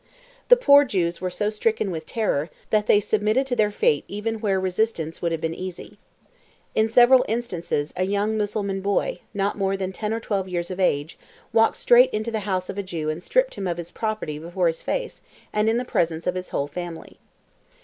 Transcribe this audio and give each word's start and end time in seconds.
The 0.49 0.57
poor 0.57 0.83
Jews 0.83 1.21
were 1.21 1.29
so 1.29 1.51
stricken 1.51 1.91
with 1.91 2.07
terror, 2.07 2.49
that 2.71 2.87
they 2.87 2.99
submitted 2.99 3.45
to 3.45 3.55
their 3.55 3.69
fate 3.69 4.03
even 4.07 4.39
where 4.39 4.59
resistance 4.59 5.21
would 5.21 5.31
have 5.31 5.41
been 5.41 5.53
easy. 5.53 5.99
In 6.73 6.89
several 6.89 7.23
instances 7.27 7.93
a 7.95 8.03
young 8.05 8.35
Mussulman 8.35 8.81
boy, 8.81 9.19
not 9.31 9.59
more 9.59 9.77
than 9.77 9.91
ten 9.91 10.11
or 10.11 10.19
twelve 10.19 10.49
years 10.49 10.71
of 10.71 10.79
age, 10.79 11.19
walked 11.53 11.77
straight 11.77 12.09
into 12.09 12.31
the 12.31 12.39
house 12.49 12.67
of 12.67 12.79
a 12.79 12.81
Jew 12.81 13.11
and 13.11 13.21
stripped 13.21 13.53
him 13.53 13.67
of 13.67 13.77
his 13.77 13.91
property 13.91 14.39
before 14.39 14.65
his 14.65 14.81
face, 14.81 15.21
and 15.53 15.69
in 15.69 15.77
the 15.77 15.85
presence 15.85 16.25
of 16.25 16.33
his 16.33 16.49
whole 16.49 16.65
family. 16.65 17.19